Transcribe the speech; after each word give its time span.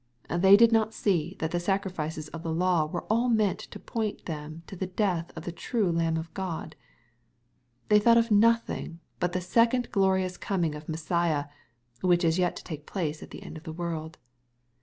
They 0.35 0.57
did 0.57 0.71
not 0.71 0.95
see 0.95 1.35
that 1.37 1.51
the 1.51 1.59
sacrifices 1.59 2.27
of 2.29 2.41
the 2.41 2.51
law 2.51 2.87
were 2.87 3.03
all 3.03 3.29
meant 3.29 3.59
to 3.59 3.77
point 3.79 4.25
them 4.25 4.63
to 4.65 4.75
the 4.75 4.87
death 4.87 5.31
of 5.37 5.45
the 5.45 5.51
"true 5.51 5.91
Lamb 5.91 6.17
of 6.17 6.33
God. 6.33 6.75
They 7.87 7.99
thought 7.99 8.17
of 8.17 8.31
nothing 8.31 8.99
but 9.19 9.33
the 9.33 9.37
jsecond 9.41 9.91
glorious 9.91 10.37
coming 10.37 10.73
of 10.73 10.89
Messiah, 10.89 11.49
which 11.99 12.23
is 12.23 12.39
yet 12.39 12.55
to 12.55 12.63
take 12.63 12.87
jplace 12.87 13.21
at 13.21 13.29
the 13.29 13.43
end 13.43 13.57
of 13.57 13.63
the 13.63 13.73
world. 13.73 14.17